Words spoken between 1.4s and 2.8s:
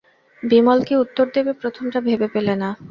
প্রথমটা ভেবে পেলে না।